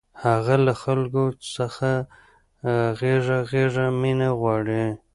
[0.23, 1.23] هغه له خلکو
[1.55, 1.91] څخه
[2.99, 4.85] غېږه غېږه مینه غواړي